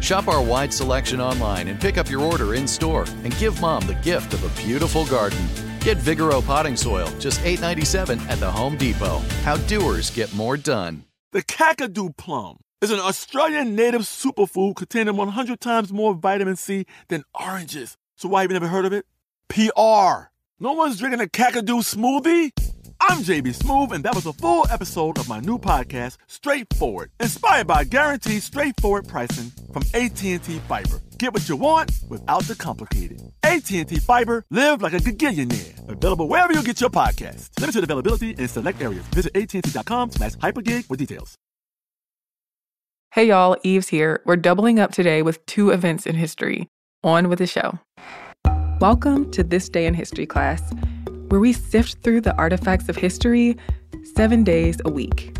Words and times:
Shop 0.00 0.28
our 0.28 0.42
wide 0.42 0.72
selection 0.72 1.20
online 1.20 1.68
and 1.68 1.80
pick 1.80 1.98
up 1.98 2.08
your 2.08 2.22
order 2.22 2.54
in 2.54 2.66
store 2.68 3.04
and 3.24 3.36
give 3.38 3.60
mom 3.60 3.86
the 3.86 3.94
gift 3.96 4.32
of 4.32 4.44
a 4.44 4.62
beautiful 4.62 5.04
garden. 5.06 5.38
Get 5.80 5.98
Vigoro 5.98 6.44
potting 6.44 6.76
soil, 6.76 7.08
just 7.18 7.40
$8.97 7.40 8.20
at 8.28 8.38
the 8.38 8.50
Home 8.50 8.76
Depot. 8.76 9.18
How 9.42 9.56
doers 9.56 10.10
get 10.10 10.32
more 10.34 10.56
done. 10.56 11.04
The 11.32 11.42
Kakadu 11.42 12.16
plum 12.16 12.58
is 12.80 12.90
an 12.90 13.00
Australian 13.00 13.74
native 13.74 14.02
superfood 14.02 14.76
containing 14.76 15.16
100 15.16 15.60
times 15.60 15.92
more 15.92 16.14
vitamin 16.14 16.56
C 16.56 16.86
than 17.08 17.24
oranges. 17.38 17.96
So 18.16 18.28
why 18.28 18.42
have 18.42 18.50
you 18.50 18.54
never 18.54 18.68
heard 18.68 18.86
of 18.86 18.92
it? 18.92 19.04
PR. 19.48 20.30
No 20.60 20.72
one's 20.72 20.98
drinking 20.98 21.20
a 21.20 21.26
Kakadu 21.26 21.82
smoothie? 21.82 22.67
I'm 23.00 23.18
JB 23.18 23.56
Smoove, 23.56 23.92
and 23.92 24.02
that 24.04 24.14
was 24.14 24.26
a 24.26 24.32
full 24.32 24.66
episode 24.70 25.18
of 25.18 25.28
my 25.28 25.38
new 25.40 25.58
podcast, 25.58 26.16
Straightforward, 26.26 27.10
inspired 27.20 27.66
by 27.68 27.84
guaranteed 27.84 28.42
straightforward 28.42 29.06
pricing 29.06 29.52
from 29.72 29.82
AT&T 29.94 30.38
Fiber. 30.38 31.00
Get 31.16 31.32
what 31.32 31.48
you 31.48 31.56
want 31.56 31.92
without 32.08 32.42
the 32.44 32.56
complicated. 32.56 33.22
AT&T 33.44 33.84
Fiber, 34.00 34.44
live 34.50 34.82
like 34.82 34.94
a 34.94 34.98
gigillionaire. 34.98 35.88
Available 35.88 36.28
wherever 36.28 36.52
you 36.52 36.62
get 36.62 36.80
your 36.80 36.90
podcast. 36.90 37.48
Limited 37.60 37.84
availability 37.84 38.30
in 38.30 38.48
select 38.48 38.82
areas. 38.82 39.04
Visit 39.14 39.36
AT&T.com 39.36 40.10
slash 40.10 40.32
hypergig 40.34 40.84
for 40.86 40.96
details. 40.96 41.36
Hey 43.12 43.28
y'all, 43.28 43.56
Eves 43.62 43.88
here. 43.88 44.20
We're 44.26 44.36
doubling 44.36 44.78
up 44.78 44.92
today 44.92 45.22
with 45.22 45.44
two 45.46 45.70
events 45.70 46.04
in 46.04 46.16
history. 46.16 46.68
On 47.04 47.28
with 47.28 47.38
the 47.38 47.46
show. 47.46 47.78
Welcome 48.80 49.30
to 49.30 49.44
This 49.44 49.68
Day 49.68 49.86
in 49.86 49.94
History 49.94 50.26
class 50.26 50.62
where 51.28 51.40
we 51.40 51.52
sift 51.52 52.02
through 52.02 52.20
the 52.20 52.36
artifacts 52.36 52.88
of 52.88 52.96
history 52.96 53.56
seven 54.14 54.44
days 54.44 54.80
a 54.84 54.90
week. 54.90 55.34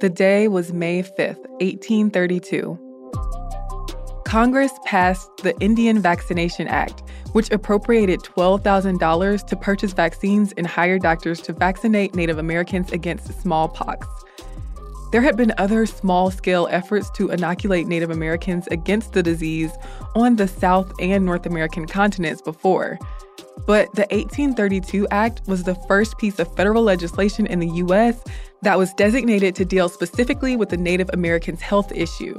The 0.00 0.08
day 0.08 0.48
was 0.48 0.72
May 0.72 1.02
5th, 1.02 1.46
1832. 1.60 2.78
Congress 4.24 4.72
passed 4.86 5.28
the 5.42 5.54
Indian 5.60 6.00
Vaccination 6.00 6.68
Act, 6.68 7.02
which 7.32 7.50
appropriated 7.50 8.20
$12,000 8.20 9.46
to 9.46 9.56
purchase 9.56 9.92
vaccines 9.92 10.54
and 10.56 10.66
hire 10.66 10.98
doctors 10.98 11.42
to 11.42 11.52
vaccinate 11.52 12.14
Native 12.14 12.38
Americans 12.38 12.92
against 12.92 13.38
smallpox. 13.42 14.06
There 15.10 15.22
had 15.22 15.36
been 15.36 15.52
other 15.58 15.86
small 15.86 16.30
scale 16.30 16.68
efforts 16.70 17.10
to 17.12 17.30
inoculate 17.30 17.88
Native 17.88 18.10
Americans 18.10 18.68
against 18.68 19.12
the 19.12 19.22
disease 19.22 19.72
on 20.14 20.36
the 20.36 20.46
South 20.46 20.92
and 21.00 21.24
North 21.24 21.46
American 21.46 21.86
continents 21.86 22.40
before. 22.40 22.98
But 23.66 23.92
the 23.94 24.06
1832 24.10 25.08
Act 25.10 25.42
was 25.46 25.64
the 25.64 25.74
first 25.88 26.16
piece 26.18 26.38
of 26.38 26.54
federal 26.54 26.82
legislation 26.82 27.46
in 27.46 27.58
the 27.58 27.68
U.S. 27.68 28.22
that 28.62 28.78
was 28.78 28.94
designated 28.94 29.54
to 29.56 29.64
deal 29.64 29.88
specifically 29.88 30.56
with 30.56 30.68
the 30.68 30.76
Native 30.76 31.10
Americans' 31.12 31.60
health 31.60 31.90
issue. 31.92 32.36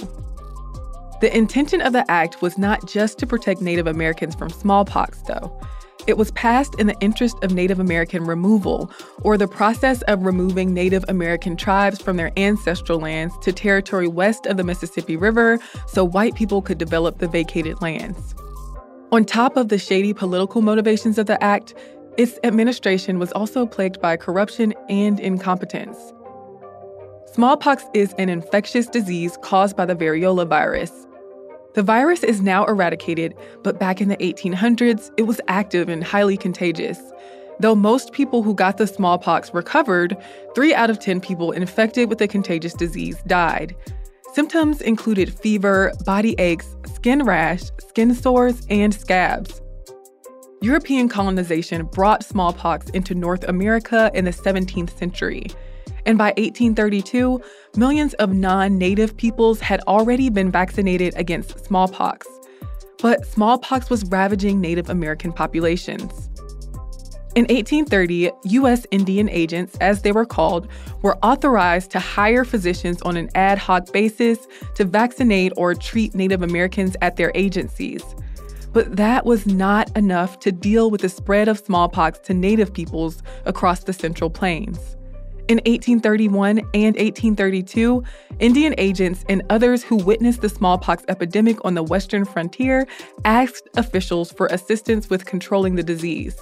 The 1.19 1.35
intention 1.35 1.81
of 1.81 1.93
the 1.93 2.09
act 2.09 2.41
was 2.41 2.57
not 2.57 2.87
just 2.87 3.19
to 3.19 3.27
protect 3.27 3.61
Native 3.61 3.85
Americans 3.85 4.33
from 4.33 4.49
smallpox, 4.49 5.19
though. 5.21 5.55
It 6.07 6.17
was 6.17 6.31
passed 6.31 6.75
in 6.79 6.87
the 6.87 6.99
interest 6.99 7.37
of 7.43 7.53
Native 7.53 7.79
American 7.79 8.25
removal, 8.25 8.91
or 9.21 9.37
the 9.37 9.47
process 9.47 10.01
of 10.03 10.25
removing 10.25 10.73
Native 10.73 11.05
American 11.07 11.55
tribes 11.55 12.01
from 12.01 12.17
their 12.17 12.31
ancestral 12.37 12.99
lands 12.99 13.37
to 13.41 13.53
territory 13.53 14.07
west 14.07 14.47
of 14.47 14.57
the 14.57 14.63
Mississippi 14.63 15.15
River 15.15 15.59
so 15.87 16.03
white 16.03 16.33
people 16.33 16.61
could 16.61 16.79
develop 16.79 17.19
the 17.19 17.27
vacated 17.27 17.81
lands. 17.81 18.33
On 19.11 19.23
top 19.23 19.57
of 19.57 19.69
the 19.69 19.77
shady 19.77 20.13
political 20.13 20.61
motivations 20.61 21.17
of 21.17 21.27
the 21.27 21.41
act, 21.43 21.75
its 22.17 22.39
administration 22.43 23.19
was 23.19 23.31
also 23.33 23.65
plagued 23.65 24.01
by 24.01 24.17
corruption 24.17 24.73
and 24.89 25.19
incompetence. 25.19 25.97
Smallpox 27.33 27.85
is 27.93 28.13
an 28.17 28.27
infectious 28.27 28.87
disease 28.87 29.37
caused 29.41 29.77
by 29.77 29.85
the 29.85 29.95
variola 29.95 30.47
virus. 30.47 30.91
The 31.73 31.83
virus 31.83 32.23
is 32.23 32.41
now 32.41 32.65
eradicated, 32.65 33.33
but 33.63 33.79
back 33.79 34.01
in 34.01 34.09
the 34.09 34.17
1800s, 34.17 35.09
it 35.15 35.23
was 35.23 35.39
active 35.47 35.87
and 35.87 36.03
highly 36.03 36.35
contagious. 36.35 36.99
Though 37.61 37.75
most 37.75 38.11
people 38.11 38.43
who 38.43 38.53
got 38.53 38.77
the 38.77 38.87
smallpox 38.87 39.53
recovered, 39.53 40.17
three 40.53 40.73
out 40.73 40.89
of 40.89 40.99
10 40.99 41.21
people 41.21 41.51
infected 41.51 42.09
with 42.09 42.17
the 42.17 42.27
contagious 42.27 42.73
disease 42.73 43.21
died. 43.25 43.75
Symptoms 44.33 44.81
included 44.81 45.33
fever, 45.33 45.93
body 46.05 46.35
aches, 46.39 46.75
skin 46.95 47.23
rash, 47.23 47.63
skin 47.79 48.15
sores, 48.15 48.65
and 48.69 48.93
scabs. 48.93 49.61
European 50.61 51.07
colonization 51.07 51.85
brought 51.85 52.23
smallpox 52.23 52.89
into 52.89 53.15
North 53.15 53.43
America 53.45 54.11
in 54.13 54.25
the 54.25 54.31
17th 54.31 54.97
century. 54.97 55.47
And 56.05 56.17
by 56.17 56.29
1832, 56.37 57.41
millions 57.75 58.13
of 58.15 58.33
non 58.33 58.77
native 58.77 59.15
peoples 59.17 59.59
had 59.59 59.81
already 59.81 60.29
been 60.29 60.51
vaccinated 60.51 61.13
against 61.15 61.65
smallpox. 61.65 62.27
But 63.01 63.25
smallpox 63.25 63.89
was 63.89 64.05
ravaging 64.05 64.61
Native 64.61 64.89
American 64.89 65.33
populations. 65.33 66.29
In 67.33 67.43
1830, 67.43 68.29
U.S. 68.43 68.85
Indian 68.91 69.29
agents, 69.29 69.77
as 69.79 70.01
they 70.01 70.11
were 70.11 70.25
called, 70.25 70.67
were 71.01 71.17
authorized 71.23 71.89
to 71.91 71.99
hire 71.99 72.43
physicians 72.43 73.01
on 73.03 73.15
an 73.15 73.29
ad 73.35 73.57
hoc 73.57 73.93
basis 73.93 74.47
to 74.75 74.83
vaccinate 74.83 75.53
or 75.55 75.73
treat 75.73 76.13
Native 76.13 76.41
Americans 76.41 76.97
at 77.01 77.15
their 77.15 77.31
agencies. 77.33 78.03
But 78.73 78.97
that 78.97 79.25
was 79.25 79.47
not 79.47 79.95
enough 79.97 80.39
to 80.41 80.51
deal 80.51 80.91
with 80.91 81.01
the 81.01 81.09
spread 81.09 81.47
of 81.47 81.59
smallpox 81.59 82.19
to 82.19 82.33
Native 82.33 82.73
peoples 82.73 83.23
across 83.45 83.85
the 83.85 83.93
Central 83.93 84.29
Plains. 84.29 84.97
In 85.47 85.57
1831 85.57 86.59
and 86.59 86.95
1832, 86.95 88.03
Indian 88.39 88.75
agents 88.77 89.25
and 89.27 89.41
others 89.49 89.83
who 89.83 89.97
witnessed 89.97 90.41
the 90.41 90.49
smallpox 90.49 91.03
epidemic 91.07 91.57
on 91.65 91.73
the 91.73 91.83
western 91.83 92.25
frontier 92.25 92.87
asked 93.25 93.67
officials 93.75 94.31
for 94.31 94.47
assistance 94.47 95.09
with 95.09 95.25
controlling 95.25 95.75
the 95.75 95.83
disease. 95.83 96.39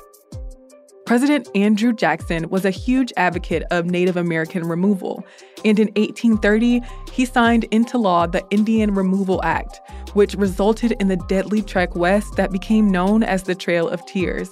President 1.10 1.50
Andrew 1.56 1.92
Jackson 1.92 2.48
was 2.50 2.66
a 2.66 2.70
huge 2.70 3.12
advocate 3.18 3.64
of 3.72 3.88
Native 3.88 4.16
American 4.16 4.64
removal, 4.68 5.26
and 5.66 5.80
in 5.80 5.88
1830, 5.96 6.82
he 7.12 7.26
signed 7.26 7.64
into 7.72 7.98
law 7.98 8.28
the 8.28 8.46
Indian 8.52 8.94
Removal 8.94 9.42
Act, 9.44 9.82
which 10.14 10.36
resulted 10.36 10.92
in 11.00 11.08
the 11.08 11.18
deadly 11.28 11.64
trek 11.64 11.96
west 11.96 12.36
that 12.36 12.52
became 12.52 12.92
known 12.92 13.24
as 13.24 13.42
the 13.42 13.56
Trail 13.56 13.90
of 13.90 14.06
Tears. 14.06 14.52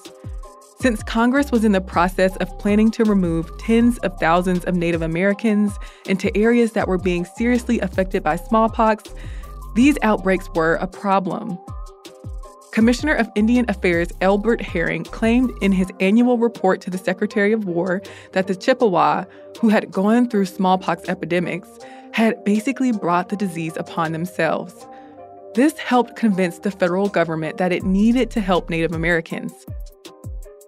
Since 0.79 1.01
Congress 1.01 1.51
was 1.51 1.65
in 1.65 1.71
the 1.71 1.81
process 1.81 2.35
of 2.37 2.55
planning 2.59 2.91
to 2.91 3.03
remove 3.03 3.57
tens 3.57 3.97
of 3.99 4.19
thousands 4.19 4.63
of 4.65 4.75
Native 4.75 5.01
Americans 5.01 5.73
into 6.05 6.35
areas 6.37 6.73
that 6.73 6.87
were 6.87 6.99
being 6.99 7.25
seriously 7.25 7.79
affected 7.79 8.23
by 8.23 8.35
smallpox, 8.35 9.03
these 9.73 9.97
outbreaks 10.03 10.47
were 10.53 10.75
a 10.75 10.85
problem. 10.85 11.57
Commissioner 12.71 13.15
of 13.15 13.27
Indian 13.33 13.65
Affairs 13.69 14.09
Elbert 14.21 14.61
Herring 14.61 15.03
claimed 15.03 15.51
in 15.63 15.71
his 15.71 15.89
annual 15.99 16.37
report 16.37 16.79
to 16.81 16.91
the 16.91 16.99
Secretary 16.99 17.51
of 17.53 17.65
War 17.65 18.03
that 18.33 18.45
the 18.45 18.55
Chippewa, 18.55 19.25
who 19.59 19.69
had 19.69 19.91
gone 19.91 20.29
through 20.29 20.45
smallpox 20.45 21.09
epidemics, 21.09 21.69
had 22.11 22.43
basically 22.43 22.91
brought 22.91 23.29
the 23.29 23.35
disease 23.35 23.75
upon 23.77 24.11
themselves. 24.11 24.85
This 25.55 25.75
helped 25.79 26.15
convince 26.15 26.59
the 26.59 26.69
federal 26.69 27.09
government 27.09 27.57
that 27.57 27.71
it 27.71 27.81
needed 27.83 28.29
to 28.31 28.41
help 28.41 28.69
Native 28.69 28.91
Americans. 28.91 29.65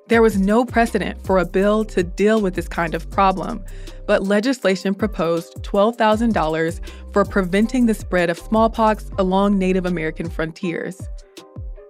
There 0.09 0.23
was 0.23 0.39
no 0.39 0.65
precedent 0.65 1.23
for 1.23 1.38
a 1.38 1.45
bill 1.45 1.85
to 1.85 2.01
deal 2.01 2.41
with 2.41 2.56
this 2.56 2.67
kind 2.67 2.95
of 2.95 3.07
problem, 3.11 3.63
but 4.07 4.23
legislation 4.23 4.95
proposed 4.95 5.61
$12,000 5.61 6.79
for 7.13 7.23
preventing 7.23 7.85
the 7.85 7.94
spread 7.94 8.31
of 8.31 8.39
smallpox 8.39 9.11
along 9.19 9.59
Native 9.59 9.85
American 9.85 10.27
frontiers. 10.27 11.00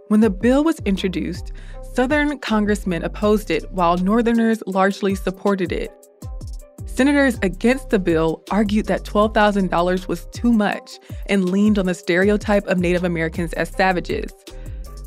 When 0.10 0.19
the 0.19 0.30
bill 0.30 0.66
was 0.66 0.80
introduced, 0.80 1.54
Southern 1.94 2.38
congressmen 2.39 3.06
opposed 3.06 3.50
it 3.50 3.71
while 3.71 3.95
Northerners 3.98 4.62
largely 4.68 5.16
supported 5.16 5.71
it. 5.71 5.89
Senators 6.88 7.39
against 7.42 7.89
the 7.89 8.00
bill 8.00 8.44
argued 8.51 8.88
that 8.88 9.06
$12,000 9.06 10.10
was 10.10 10.25
too 10.33 10.51
much 10.51 11.00
and 11.27 11.50
leaned 11.50 11.80
on 11.80 11.86
the 11.86 11.94
stereotype 11.94 12.68
of 12.68 12.80
Native 12.80 13.06
Americans 13.06 13.54
as 13.54 13.69
savages. 13.69 14.33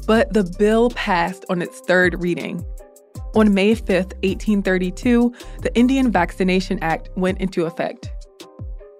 But 0.06 0.32
the 0.32 0.44
bill 0.58 0.88
passed 0.90 1.44
on 1.50 1.60
its 1.60 1.80
third 1.80 2.22
reading. 2.22 2.64
On 3.34 3.55
May 3.55 3.75
5, 3.75 3.88
1832, 3.88 5.32
the 5.62 5.75
Indian 5.75 6.12
Vaccination 6.12 6.79
Act 6.82 7.08
went 7.17 7.40
into 7.40 7.64
effect. 7.64 8.11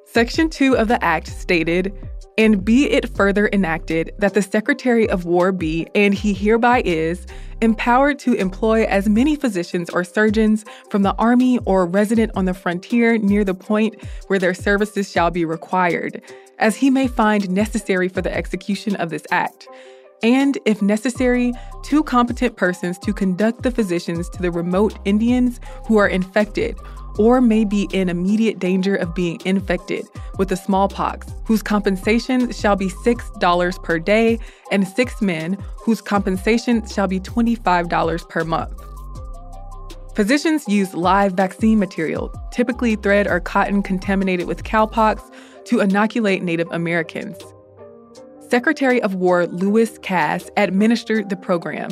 Section 0.07 0.49
2 0.49 0.77
of 0.77 0.89
the 0.89 1.03
Act 1.05 1.27
stated, 1.27 1.93
and 2.39 2.65
be 2.65 2.91
it 2.91 3.15
further 3.15 3.51
enacted 3.53 4.13
that 4.19 4.33
the 4.33 4.41
Secretary 4.41 5.09
of 5.09 5.27
War 5.27 5.53
be, 5.53 5.87
and 5.95 6.15
he 6.15 6.33
hereby 6.33 6.81
is, 6.85 7.27
empowered 7.61 8.19
to 8.21 8.33
employ 8.33 8.85
as 8.85 9.09
many 9.09 9.37
physicians 9.37 9.91
or 9.91 10.03
surgeons 10.03 10.65
from 10.91 11.03
the 11.03 11.15
Army 11.17 11.59
or 11.67 11.85
resident 11.85 12.33
on 12.35 12.47
the 12.47 12.55
frontier 12.55 13.19
near 13.19 13.45
the 13.45 13.55
point 13.55 14.03
where 14.29 14.39
their 14.39 14.55
services 14.55 15.11
shall 15.11 15.31
be 15.31 15.45
required, 15.45 16.23
as 16.59 16.77
he 16.77 16.89
may 16.89 17.07
find 17.07 17.51
necessary 17.51 18.09
for 18.09 18.23
the 18.23 18.35
execution 18.35 18.97
of 18.97 19.11
this 19.11 19.27
act 19.31 19.69
and, 20.23 20.59
if 20.65 20.81
necessary, 20.81 21.53
two 21.83 22.03
competent 22.03 22.57
persons 22.57 22.99
to 23.01 23.13
conduct 23.13 23.63
the 23.63 23.71
physicians 23.71 24.29
to 24.31 24.43
the 24.43 24.51
remote 24.51 24.99
Indians 25.05 25.61
who 25.87 25.97
are 25.97 26.09
infected 26.09 26.77
or 27.19 27.41
may 27.41 27.65
be 27.65 27.89
in 27.93 28.09
immediate 28.09 28.59
danger 28.59 28.97
of 28.97 29.15
being 29.15 29.41
infected 29.45 30.07
with 30.39 30.49
the 30.49 30.57
smallpox, 30.57 31.27
whose 31.45 31.63
compensation 31.63 32.51
shall 32.53 32.77
be 32.77 32.89
$6 32.89 33.83
per 33.83 33.99
day, 33.99 34.39
and 34.71 34.89
six 34.89 35.21
men, 35.21 35.59
whose 35.77 36.01
compensation 36.01 36.87
shall 36.87 37.07
be 37.07 37.21
$25 37.21 38.29
per 38.29 38.45
month. 38.45 38.81
Physicians 40.15 40.69
use 40.69 40.95
live 40.95 41.33
vaccine 41.33 41.79
material, 41.79 42.31
typically 42.51 42.97
thread 42.97 43.27
or 43.27 43.41
cotton 43.41 43.83
contaminated 43.83 44.47
with 44.47 44.63
cowpox, 44.63 45.23
to 45.65 45.81
inoculate 45.81 46.43
Native 46.43 46.71
Americans. 46.71 47.37
Secretary 48.53 49.01
of 49.01 49.15
War 49.15 49.47
Lewis 49.47 49.97
Cass 50.03 50.51
administered 50.59 51.31
the 51.31 51.37
program. 51.37 51.89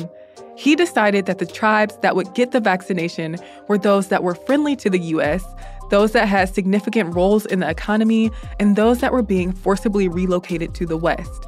He 0.55 0.75
decided 0.75 1.25
that 1.25 1.39
the 1.39 1.45
tribes 1.47 1.97
that 2.03 2.15
would 2.15 2.35
get 2.35 2.51
the 2.51 2.59
vaccination 2.59 3.37
were 3.67 3.79
those 3.79 4.09
that 4.09 4.21
were 4.21 4.35
friendly 4.35 4.75
to 4.75 4.87
the 4.87 4.99
U.S., 4.99 5.43
those 5.89 6.11
that 6.11 6.27
had 6.27 6.53
significant 6.53 7.15
roles 7.15 7.47
in 7.47 7.61
the 7.61 7.67
economy, 7.67 8.29
and 8.59 8.75
those 8.75 8.99
that 8.99 9.11
were 9.11 9.23
being 9.23 9.51
forcibly 9.51 10.07
relocated 10.07 10.75
to 10.75 10.85
the 10.85 10.97
West. 10.97 11.47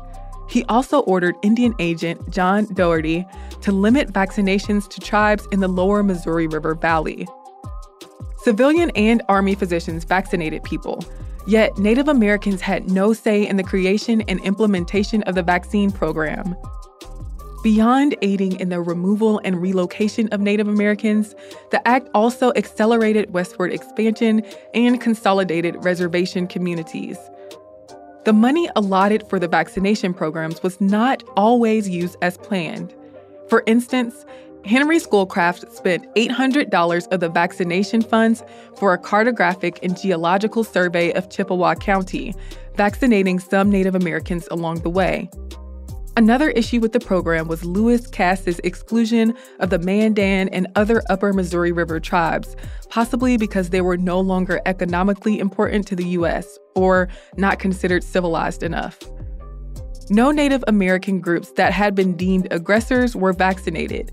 He 0.50 0.64
also 0.64 1.02
ordered 1.02 1.36
Indian 1.44 1.76
agent 1.78 2.32
John 2.32 2.66
Dougherty 2.74 3.24
to 3.62 3.72
limit 3.72 4.12
vaccinations 4.12 4.90
to 4.90 5.00
tribes 5.00 5.48
in 5.52 5.60
the 5.60 5.68
lower 5.68 6.02
Missouri 6.02 6.48
River 6.48 6.74
Valley. 6.74 7.28
Civilian 8.38 8.90
and 8.96 9.22
Army 9.30 9.54
physicians 9.54 10.06
vaccinated 10.06 10.64
people, 10.64 11.06
Yet, 11.46 11.78
Native 11.78 12.08
Americans 12.08 12.62
had 12.62 12.90
no 12.90 13.14
say 13.14 13.46
in 13.46 13.58
the 13.58 13.64
creation 13.64 14.22
and 14.28 14.40
implementation 14.42 15.24
of 15.24 15.36
the 15.36 15.44
vaccine 15.44 15.92
program. 15.92 16.56
Beyond 17.64 18.16
aiding 18.22 18.60
in 18.60 18.70
the 18.70 18.82
removal 18.82 19.40
and 19.44 19.62
relocation 19.62 20.28
of 20.30 20.42
Native 20.42 20.68
Americans, 20.68 21.34
the 21.72 21.86
act 21.88 22.10
also 22.14 22.52
accelerated 22.56 23.34
westward 23.34 23.72
expansion 23.72 24.44
and 24.74 25.00
consolidated 25.00 25.84
reservation 25.84 26.46
communities. 26.48 27.18
The 28.26 28.34
money 28.34 28.70
allotted 28.76 29.28
for 29.30 29.38
the 29.40 29.48
vaccination 29.48 30.14
programs 30.14 30.64
was 30.64 30.80
not 30.80 31.24
always 31.36 31.90
used 31.90 32.18
as 32.22 32.38
planned. 32.38 32.94
For 33.50 33.64
instance, 33.66 34.26
Henry 34.66 34.98
Schoolcraft 34.98 35.70
spent 35.74 36.14
$800 36.16 37.12
of 37.12 37.20
the 37.20 37.28
vaccination 37.28 38.02
funds 38.02 38.44
for 38.78 38.94
a 38.94 38.98
cartographic 38.98 39.78
and 39.84 40.00
geological 40.00 40.64
survey 40.64 41.12
of 41.14 41.30
Chippewa 41.30 41.76
County, 41.76 42.34
vaccinating 42.76 43.40
some 43.40 43.70
Native 43.70 43.94
Americans 43.94 44.48
along 44.52 44.80
the 44.80 44.90
way. 44.90 45.30
Another 46.16 46.52
issue 46.52 46.80
with 46.80 46.94
the 46.94 47.00
program 47.00 47.48
was 47.48 47.66
Lewis 47.66 48.08
Cass's 48.08 48.60
exclusion 48.60 49.34
of 49.60 49.70
the 49.70 49.80
Mandan 49.80 50.48
and 50.50 50.68
other 50.76 51.02
upper 51.10 51.34
Missouri 51.34 51.72
River 51.72 52.00
tribes, 52.00 52.56
possibly 52.90 53.36
because 53.36 53.72
they 53.72 53.82
were 53.82 53.98
no 53.98 54.20
longer 54.20 54.62
economically 54.66 55.40
important 55.40 55.88
to 55.88 55.96
the 55.96 56.08
U.S. 56.10 56.60
or 56.76 57.10
not 57.36 57.60
considered 57.60 58.04
civilized 58.04 58.64
enough. 58.64 59.00
No 60.10 60.32
Native 60.32 60.64
American 60.68 61.20
groups 61.20 61.52
that 61.54 61.74
had 61.74 61.96
been 61.96 62.16
deemed 62.16 62.48
aggressors 62.52 63.16
were 63.16 63.34
vaccinated, 63.34 64.12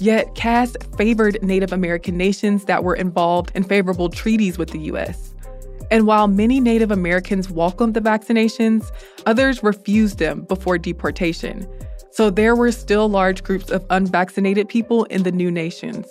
Yet, 0.00 0.34
Cass 0.34 0.76
favored 0.96 1.42
Native 1.42 1.72
American 1.72 2.16
nations 2.16 2.64
that 2.64 2.82
were 2.82 2.94
involved 2.94 3.52
in 3.54 3.64
favorable 3.64 4.08
treaties 4.08 4.56
with 4.56 4.70
the 4.70 4.78
U.S. 4.78 5.34
And 5.90 6.06
while 6.06 6.26
many 6.26 6.58
Native 6.58 6.90
Americans 6.90 7.50
welcomed 7.50 7.92
the 7.92 8.00
vaccinations, 8.00 8.90
others 9.26 9.62
refused 9.62 10.18
them 10.18 10.42
before 10.42 10.78
deportation. 10.78 11.68
So 12.12 12.30
there 12.30 12.56
were 12.56 12.72
still 12.72 13.10
large 13.10 13.44
groups 13.44 13.70
of 13.70 13.84
unvaccinated 13.90 14.70
people 14.70 15.04
in 15.04 15.22
the 15.22 15.32
new 15.32 15.50
nations. 15.50 16.06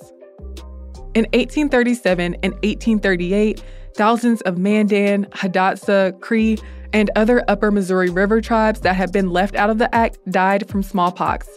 In 1.15 1.25
1837 1.33 2.35
and 2.43 2.53
1838, 2.53 3.63
thousands 3.95 4.41
of 4.41 4.59
Mandan, 4.59 5.25
Hidatsa, 5.31 6.19
Cree, 6.21 6.59
and 6.93 7.09
other 7.15 7.43
upper 7.47 7.71
Missouri 7.71 8.11
River 8.11 8.39
tribes 8.39 8.81
that 8.81 8.95
had 8.95 9.11
been 9.11 9.31
left 9.31 9.55
out 9.55 9.71
of 9.71 9.79
the 9.79 9.93
act 9.95 10.19
died 10.29 10.69
from 10.69 10.83
smallpox, 10.83 11.49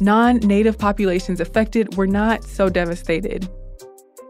non 0.00 0.38
native 0.38 0.78
populations 0.78 1.40
affected 1.40 1.96
were 1.96 2.06
not 2.06 2.44
so 2.44 2.68
devastated. 2.68 3.48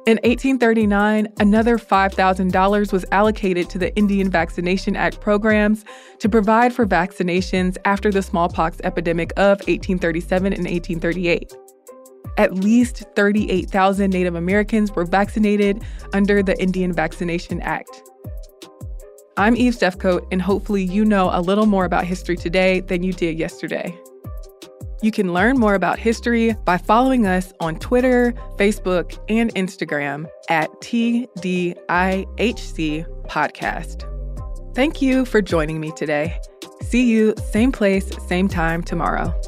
In 0.06 0.18
1839, 0.18 1.28
another 1.40 1.78
$5,000 1.78 2.92
was 2.92 3.06
allocated 3.10 3.70
to 3.70 3.78
the 3.78 3.94
Indian 3.96 4.30
Vaccination 4.30 4.96
Act 4.96 5.22
programs 5.22 5.82
to 6.18 6.28
provide 6.28 6.74
for 6.74 6.84
vaccinations 6.84 7.78
after 7.86 8.10
the 8.10 8.20
smallpox 8.20 8.78
epidemic 8.84 9.32
of 9.38 9.60
1837 9.60 10.52
and 10.52 10.64
1838. 10.64 11.54
At 12.36 12.54
least 12.54 13.04
38,000 13.16 14.10
Native 14.10 14.34
Americans 14.34 14.92
were 14.92 15.06
vaccinated 15.06 15.82
under 16.12 16.42
the 16.42 16.60
Indian 16.60 16.92
Vaccination 16.92 17.62
Act. 17.62 18.02
I'm 19.38 19.56
Eves 19.56 19.78
Jeffcoat, 19.78 20.26
and 20.30 20.42
hopefully, 20.42 20.84
you 20.84 21.06
know 21.06 21.30
a 21.32 21.40
little 21.40 21.66
more 21.66 21.86
about 21.86 22.04
history 22.04 22.36
today 22.36 22.80
than 22.80 23.02
you 23.02 23.14
did 23.14 23.38
yesterday. 23.38 23.98
You 25.04 25.11
can 25.11 25.34
learn 25.34 25.58
more 25.58 25.75
about 25.75 25.99
history 25.99 26.54
by 26.64 26.78
following 26.78 27.26
us 27.26 27.52
on 27.61 27.78
Twitter, 27.78 28.32
Facebook, 28.56 29.23
and 29.28 29.54
Instagram 29.54 30.26
at 30.49 30.70
TDIHC 30.80 31.76
Podcast. 33.26 34.75
Thank 34.75 35.02
you 35.02 35.26
for 35.26 35.42
joining 35.42 35.78
me 35.78 35.92
today. 35.92 36.40
See 36.80 37.04
you 37.04 37.34
same 37.50 37.70
place, 37.70 38.11
same 38.28 38.49
time 38.49 38.82
tomorrow. 38.82 39.38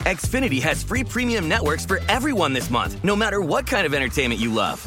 Xfinity 0.00 0.60
has 0.60 0.82
free 0.82 1.04
premium 1.04 1.48
networks 1.48 1.86
for 1.86 2.00
everyone 2.10 2.52
this 2.52 2.68
month, 2.68 3.02
no 3.02 3.16
matter 3.16 3.40
what 3.40 3.66
kind 3.66 3.86
of 3.86 3.94
entertainment 3.94 4.38
you 4.38 4.52
love. 4.52 4.86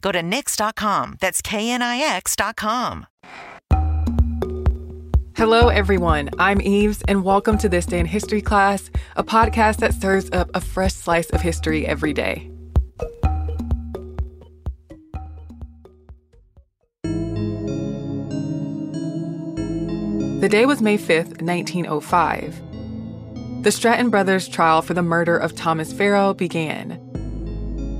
Go 0.00 0.12
to 0.12 0.20
Knix.com. 0.20 1.16
That's 1.20 1.42
KNIX.com. 1.42 3.06
Hello, 5.36 5.68
everyone. 5.68 6.28
I'm 6.38 6.60
Eves, 6.60 7.02
and 7.08 7.24
welcome 7.24 7.56
to 7.58 7.68
This 7.68 7.86
Day 7.86 7.98
in 7.98 8.04
History 8.04 8.42
class, 8.42 8.90
a 9.16 9.24
podcast 9.24 9.78
that 9.78 9.94
serves 9.94 10.28
up 10.32 10.50
a 10.52 10.60
fresh 10.60 10.92
slice 10.92 11.30
of 11.30 11.40
history 11.40 11.86
every 11.86 12.12
day. 12.12 12.50
The 20.40 20.48
day 20.50 20.66
was 20.66 20.82
May 20.82 20.98
5th, 20.98 21.40
1905. 21.40 23.62
The 23.62 23.70
Stratton 23.70 24.10
brothers' 24.10 24.48
trial 24.48 24.82
for 24.82 24.94
the 24.94 25.02
murder 25.02 25.36
of 25.36 25.54
Thomas 25.54 25.92
Farrow 25.92 26.34
began. 26.34 27.09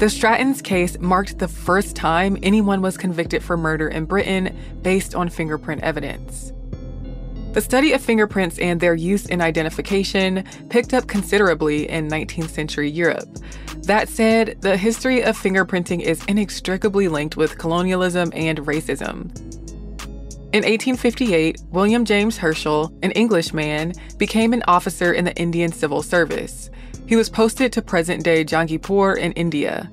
The 0.00 0.08
Strattons' 0.08 0.62
case 0.62 0.98
marked 0.98 1.38
the 1.38 1.46
first 1.46 1.94
time 1.94 2.38
anyone 2.42 2.80
was 2.80 2.96
convicted 2.96 3.42
for 3.44 3.58
murder 3.58 3.86
in 3.86 4.06
Britain 4.06 4.56
based 4.80 5.14
on 5.14 5.28
fingerprint 5.28 5.82
evidence. 5.82 6.54
The 7.52 7.60
study 7.60 7.92
of 7.92 8.00
fingerprints 8.00 8.58
and 8.60 8.80
their 8.80 8.94
use 8.94 9.26
in 9.26 9.42
identification 9.42 10.44
picked 10.70 10.94
up 10.94 11.06
considerably 11.06 11.86
in 11.86 12.08
19th 12.08 12.48
century 12.48 12.88
Europe. 12.88 13.28
That 13.82 14.08
said, 14.08 14.56
the 14.62 14.78
history 14.78 15.22
of 15.22 15.36
fingerprinting 15.36 16.00
is 16.00 16.24
inextricably 16.24 17.08
linked 17.08 17.36
with 17.36 17.58
colonialism 17.58 18.32
and 18.34 18.56
racism. 18.60 19.30
In 20.54 20.64
1858, 20.64 21.60
William 21.72 22.06
James 22.06 22.38
Herschel, 22.38 22.90
an 23.02 23.10
Englishman, 23.10 23.92
became 24.16 24.54
an 24.54 24.62
officer 24.66 25.12
in 25.12 25.26
the 25.26 25.36
Indian 25.36 25.70
Civil 25.70 26.02
Service. 26.02 26.70
He 27.10 27.16
was 27.16 27.28
posted 27.28 27.72
to 27.72 27.82
present 27.82 28.22
day 28.22 28.44
Jangipur 28.44 29.18
in 29.18 29.32
India. 29.32 29.90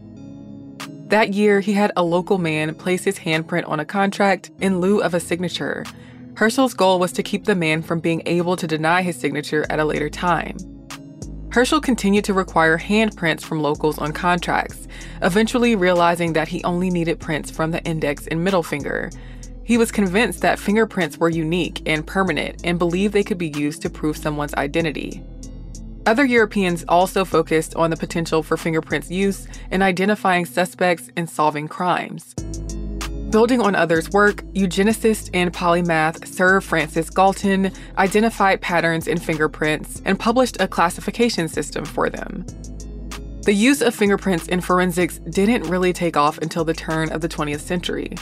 That 1.08 1.34
year, 1.34 1.62
he 1.62 1.74
had 1.74 1.92
a 1.96 2.04
local 2.04 2.38
man 2.38 2.76
place 2.76 3.04
his 3.04 3.18
handprint 3.18 3.68
on 3.68 3.80
a 3.80 3.86
contract 3.86 4.52
in 4.62 4.80
lieu 4.82 5.02
of 5.02 5.16
a 5.16 5.20
signature. 5.20 5.84
Herschel's 6.36 6.76
goal 6.76 7.00
was 7.00 7.12
to 7.14 7.24
keep 7.24 7.46
the 7.46 7.56
man 7.56 7.82
from 7.82 8.02
being 8.02 8.22
able 8.28 8.56
to 8.56 8.68
deny 8.68 9.02
his 9.02 9.20
signature 9.20 9.66
at 9.72 9.80
a 9.80 9.84
later 9.84 10.12
time. 10.12 10.58
Herschel 11.50 11.82
continued 11.82 12.24
to 12.26 12.36
require 12.36 12.78
handprints 12.78 13.42
from 13.42 13.64
locals 13.64 13.98
on 13.98 14.14
contracts, 14.14 14.88
eventually 15.24 15.76
realizing 15.76 16.34
that 16.34 16.50
he 16.50 16.64
only 16.66 16.92
needed 16.92 17.20
prints 17.20 17.50
from 17.50 17.72
the 17.72 17.84
index 17.84 18.28
and 18.28 18.44
middle 18.44 18.62
finger. 18.62 19.10
He 19.64 19.80
was 19.80 19.92
convinced 19.92 20.42
that 20.42 20.60
fingerprints 20.60 21.18
were 21.18 21.30
unique 21.30 21.82
and 21.88 22.06
permanent 22.06 22.62
and 22.64 22.78
believed 22.78 23.16
they 23.16 23.24
could 23.24 23.40
be 23.40 23.54
used 23.58 23.82
to 23.82 23.90
prove 23.90 24.18
someone's 24.18 24.54
identity. 24.54 25.24
Other 26.08 26.24
Europeans 26.24 26.86
also 26.88 27.26
focused 27.26 27.76
on 27.76 27.90
the 27.90 27.98
potential 27.98 28.42
for 28.42 28.56
fingerprints' 28.56 29.12
use 29.12 29.46
in 29.72 29.82
identifying 29.82 30.46
suspects 30.46 31.10
and 31.18 31.30
solving 31.30 31.68
crimes. 31.68 32.34
Building 33.30 33.60
on 33.60 33.76
others' 33.76 34.10
work, 34.12 34.38
eugenicist 34.54 35.30
and 35.34 35.52
polymath 35.52 36.26
Sir 36.26 36.62
Francis 36.62 37.10
Galton 37.10 37.74
identified 37.98 38.62
patterns 38.62 39.06
in 39.06 39.18
fingerprints 39.18 40.02
and 40.06 40.18
published 40.18 40.62
a 40.62 40.68
classification 40.70 41.50
system 41.50 41.84
for 41.84 42.10
them. 42.10 42.46
The 43.42 43.52
use 43.52 43.82
of 43.82 43.94
fingerprints 43.94 44.48
in 44.48 44.62
forensics 44.62 45.18
didn't 45.30 45.70
really 45.70 45.92
take 45.92 46.16
off 46.16 46.38
until 46.38 46.64
the 46.64 46.74
turn 46.74 47.12
of 47.12 47.20
the 47.20 47.28
20th 47.28 47.60
century. 47.60 48.16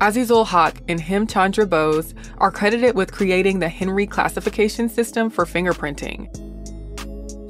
Azizul 0.00 0.48
Haq 0.48 0.82
and 0.88 1.00
Hem 1.00 1.28
Chandra 1.28 1.64
Bose 1.64 2.12
are 2.38 2.50
credited 2.50 2.96
with 2.96 3.12
creating 3.12 3.60
the 3.60 3.68
Henry 3.68 4.08
classification 4.08 4.88
system 4.88 5.30
for 5.30 5.44
fingerprinting. 5.44 6.49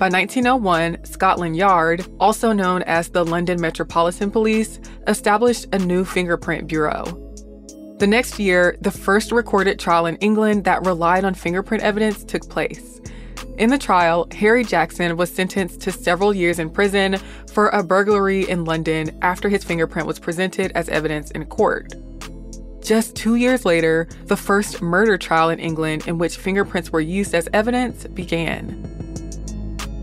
By 0.00 0.09
1901, 0.09 1.04
Scotland 1.04 1.59
Yard, 1.59 2.07
also 2.19 2.52
known 2.54 2.83
as 2.85 3.11
the 3.11 3.23
London 3.23 3.61
Metropolitan 3.61 4.30
Police, 4.30 4.80
established 5.07 5.66
a 5.75 5.78
new 5.78 6.07
fingerprint 6.07 6.69
bureau. 6.69 7.04
The 7.99 8.07
next 8.07 8.38
year, 8.38 8.78
the 8.80 8.90
first 8.90 9.30
recorded 9.30 9.78
trial 9.78 10.07
in 10.07 10.16
England 10.16 10.64
that 10.64 10.87
relied 10.87 11.26
on 11.26 11.35
fingerprint 11.35 11.83
evidence 11.83 12.25
took 12.25 12.49
place. 12.49 13.02
In 13.59 13.69
the 13.69 13.76
trial, 13.76 14.26
Harry 14.33 14.64
Jackson 14.64 15.19
was 15.19 15.30
sentenced 15.30 15.83
to 15.83 15.92
several 15.92 16.33
years 16.33 16.59
in 16.59 16.71
prison 16.71 17.19
for 17.52 17.69
a 17.69 17.83
burglary 17.83 18.49
in 18.49 18.64
London 18.64 19.19
after 19.21 19.50
his 19.50 19.64
fingerprint 19.64 20.09
was 20.09 20.19
presented 20.19 20.73
as 20.75 20.88
evidence 20.88 21.30
in 21.33 21.45
court. 21.45 21.92
Just 22.83 23.16
two 23.16 23.35
years 23.35 23.66
later, 23.66 24.09
the 24.25 24.37
first 24.38 24.80
murder 24.80 25.19
trial 25.19 25.50
in 25.50 25.59
England 25.59 26.09
in 26.09 26.16
which 26.16 26.38
fingerprints 26.38 26.90
were 26.90 27.02
used 27.02 27.35
as 27.35 27.50
evidence 27.52 28.07
began. 28.07 29.00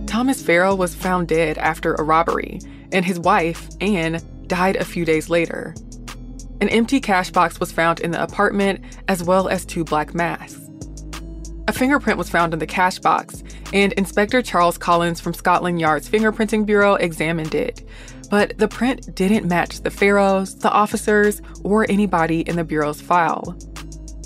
Thomas 0.07 0.41
Farrow 0.41 0.73
was 0.73 0.95
found 0.95 1.27
dead 1.27 1.57
after 1.57 1.93
a 1.93 2.03
robbery, 2.03 2.59
and 2.91 3.05
his 3.05 3.19
wife, 3.19 3.67
Anne, 3.81 4.21
died 4.47 4.77
a 4.77 4.85
few 4.85 5.05
days 5.05 5.29
later. 5.29 5.75
An 6.61 6.69
empty 6.69 6.99
cash 6.99 7.29
box 7.29 7.59
was 7.59 7.71
found 7.71 7.99
in 7.99 8.11
the 8.11 8.23
apartment, 8.23 8.83
as 9.07 9.21
well 9.21 9.47
as 9.47 9.65
two 9.65 9.83
black 9.83 10.15
masks. 10.15 10.59
A 11.67 11.73
fingerprint 11.73 12.17
was 12.17 12.29
found 12.29 12.53
in 12.53 12.59
the 12.59 12.65
cash 12.65 12.97
box, 12.97 13.43
and 13.73 13.91
Inspector 13.93 14.41
Charles 14.43 14.77
Collins 14.77 15.19
from 15.19 15.33
Scotland 15.33 15.81
Yard's 15.81 16.09
Fingerprinting 16.09 16.65
Bureau 16.65 16.95
examined 16.95 17.53
it. 17.53 17.85
But 18.31 18.57
the 18.57 18.67
print 18.67 19.13
didn't 19.13 19.47
match 19.47 19.81
the 19.81 19.91
Farrows, 19.91 20.55
the 20.55 20.71
officers, 20.71 21.41
or 21.63 21.85
anybody 21.89 22.41
in 22.41 22.55
the 22.55 22.63
Bureau's 22.63 23.01
file. 23.01 23.57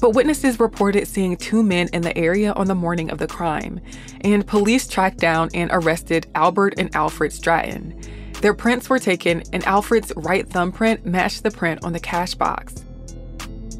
But 0.01 0.15
witnesses 0.15 0.59
reported 0.59 1.07
seeing 1.07 1.37
two 1.37 1.61
men 1.61 1.87
in 1.93 2.01
the 2.01 2.17
area 2.17 2.53
on 2.53 2.65
the 2.65 2.75
morning 2.75 3.11
of 3.11 3.19
the 3.19 3.27
crime, 3.27 3.79
and 4.21 4.45
police 4.45 4.87
tracked 4.87 5.19
down 5.19 5.51
and 5.53 5.69
arrested 5.71 6.25
Albert 6.33 6.73
and 6.79 6.93
Alfred 6.95 7.31
Stratton. 7.31 8.01
Their 8.41 8.55
prints 8.55 8.89
were 8.89 8.97
taken, 8.97 9.43
and 9.53 9.63
Alfred's 9.65 10.11
right 10.15 10.49
thumbprint 10.49 11.05
matched 11.05 11.43
the 11.43 11.51
print 11.51 11.83
on 11.83 11.93
the 11.93 11.99
cash 11.99 12.33
box. 12.33 12.83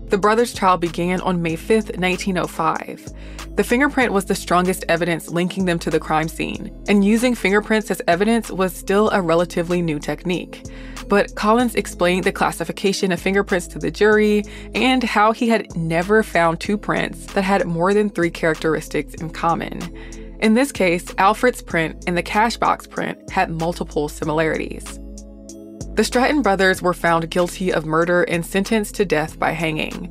The 0.10 0.20
brothers' 0.20 0.54
trial 0.54 0.78
began 0.78 1.22
on 1.22 1.42
May 1.42 1.56
5, 1.56 1.98
1905. 1.98 3.14
The 3.56 3.64
fingerprint 3.64 4.14
was 4.14 4.26
the 4.26 4.36
strongest 4.36 4.86
evidence 4.88 5.30
linking 5.30 5.66
them 5.66 5.80
to 5.80 5.90
the 5.90 6.00
crime 6.00 6.28
scene, 6.28 6.72
and 6.88 7.04
using 7.04 7.34
fingerprints 7.34 7.90
as 7.90 8.02
evidence 8.08 8.52
was 8.52 8.76
still 8.76 9.10
a 9.10 9.22
relatively 9.22 9.82
new 9.82 9.98
technique. 9.98 10.64
But 11.12 11.36
Collins 11.36 11.76
explained 11.76 12.24
the 12.24 12.32
classification 12.32 13.12
of 13.12 13.20
fingerprints 13.20 13.68
to 13.68 13.80
the 13.80 13.92
jury 13.92 14.46
and 14.74 15.04
how 15.04 15.34
he 15.34 15.50
had 15.50 15.76
never 15.76 16.24
found 16.24 16.62
two 16.62 16.78
prints 16.78 17.26
that 17.34 17.42
had 17.42 17.68
more 17.68 17.94
than 17.94 18.10
three 18.10 18.30
characteristics 18.30 19.16
in 19.16 19.30
common. 19.30 19.82
In 20.40 20.54
this 20.54 20.72
case, 20.72 21.14
Alfred's 21.18 21.62
print 21.62 22.06
and 22.08 22.16
the 22.16 22.24
cash 22.24 22.56
box 22.56 22.88
print 22.88 23.30
had 23.30 23.52
multiple 23.52 24.08
similarities. 24.08 25.02
The 25.96 26.06
Stratton 26.06 26.42
brothers 26.44 26.82
were 26.82 26.94
found 26.94 27.30
guilty 27.30 27.74
of 27.74 27.86
murder 27.86 28.24
and 28.24 28.46
sentenced 28.46 28.96
to 28.96 29.04
death 29.04 29.38
by 29.38 29.52
hanging. 29.52 30.10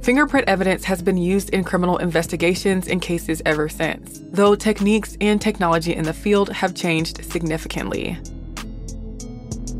Fingerprint 0.00 0.48
evidence 0.48 0.84
has 0.84 1.02
been 1.02 1.16
used 1.16 1.50
in 1.50 1.64
criminal 1.64 1.98
investigations 1.98 2.86
and 2.86 3.02
cases 3.02 3.42
ever 3.44 3.68
since, 3.68 4.20
though 4.30 4.54
techniques 4.54 5.16
and 5.20 5.40
technology 5.40 5.92
in 5.92 6.04
the 6.04 6.12
field 6.12 6.50
have 6.50 6.76
changed 6.76 7.24
significantly. 7.24 8.16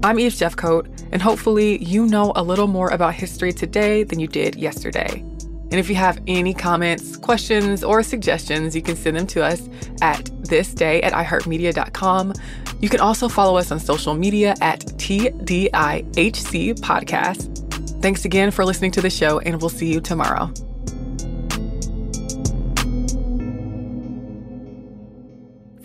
I'm 0.07 0.21
Eves 0.21 0.39
Jeffcoat, 0.39 0.87
and 1.11 1.21
hopefully, 1.21 1.83
you 1.83 2.07
know 2.07 2.33
a 2.37 2.43
little 2.45 2.69
more 2.69 2.91
about 2.91 3.15
history 3.15 3.53
today 3.53 4.05
than 4.05 4.21
you 4.21 4.29
did 4.29 4.55
yesterday. 4.55 5.19
And 5.19 5.75
if 5.75 5.89
you 5.89 5.97
have 5.97 6.23
any 6.29 6.55
comments, 6.55 7.17
questions, 7.17 7.83
or 7.83 8.05
suggestions, 8.05 8.77
you 8.77 8.83
can 8.83 8.95
send 8.95 9.17
them 9.17 9.27
to 9.27 9.43
us 9.43 9.69
at 10.03 10.27
thisday 10.43 11.03
at 11.03 11.13
iheartmedia.com. 11.13 12.35
You 12.79 12.89
can 12.89 13.01
also 13.01 13.29
follow 13.29 13.59
us 13.59 13.73
on 13.73 13.81
social 13.81 14.15
media 14.15 14.55
at 14.61 14.83
TDIHC 14.83 15.59
Podcast. 16.79 18.01
Thanks 18.01 18.25
again 18.25 18.53
for 18.53 18.65
listening 18.65 18.93
to 18.93 19.03
the 19.03 19.11
show, 19.11 19.41
and 19.41 19.61
we'll 19.61 19.71
see 19.71 19.93
you 19.93 20.01
tomorrow. 20.01 20.53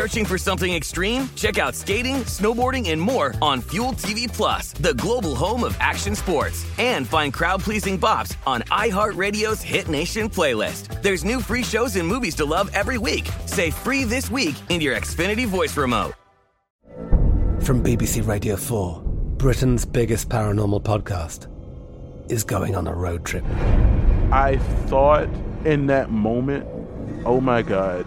Searching 0.00 0.24
for 0.24 0.38
something 0.38 0.72
extreme? 0.72 1.28
Check 1.36 1.58
out 1.58 1.74
skating, 1.74 2.24
snowboarding, 2.24 2.88
and 2.88 2.98
more 2.98 3.34
on 3.42 3.60
Fuel 3.60 3.92
TV 3.92 4.32
Plus, 4.32 4.72
the 4.72 4.94
global 4.94 5.34
home 5.34 5.62
of 5.62 5.76
action 5.78 6.14
sports. 6.14 6.64
And 6.78 7.06
find 7.06 7.34
crowd-pleasing 7.34 8.00
bops 8.00 8.34
on 8.46 8.62
iHeartRadio's 8.70 9.60
Hit 9.60 9.88
Nation 9.88 10.30
playlist. 10.30 11.02
There's 11.02 11.22
new 11.22 11.42
free 11.42 11.62
shows 11.62 11.96
and 11.96 12.08
movies 12.08 12.34
to 12.36 12.46
love 12.46 12.70
every 12.72 12.96
week. 12.96 13.28
Say 13.44 13.70
free 13.70 14.04
this 14.04 14.30
week 14.30 14.54
in 14.70 14.80
your 14.80 14.96
Xfinity 14.96 15.46
voice 15.46 15.76
remote. 15.76 16.14
From 17.60 17.84
BBC 17.84 18.26
Radio 18.26 18.56
4, 18.56 19.02
Britain's 19.36 19.84
biggest 19.84 20.30
paranormal 20.30 20.82
podcast 20.82 21.46
is 22.32 22.42
going 22.42 22.74
on 22.74 22.86
a 22.86 22.94
road 22.94 23.26
trip. 23.26 23.44
I 24.32 24.56
thought 24.86 25.28
in 25.66 25.88
that 25.88 26.10
moment, 26.10 26.66
oh 27.26 27.42
my 27.42 27.60
God, 27.60 28.06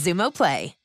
Xumo 0.01 0.31
Play. 0.31 0.80